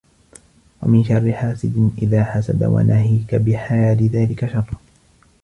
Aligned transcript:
وَمِنْ 0.81 1.03
شَرِّ 1.03 1.31
حَاسِدٍ 1.31 1.91
إذَا 2.01 2.23
حَسَدَ 2.23 2.63
وَنَاهِيكَ 2.63 3.35
بِحَالِ 3.35 3.97
ذَلِكَ 4.07 4.45
شَرًّا 4.45 4.77